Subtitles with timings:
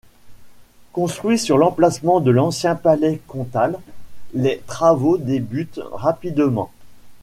[0.93, 3.77] Construit sur l'emplacement de l'ancien Palais comtal,
[4.33, 6.71] les travaux débutent rapidement.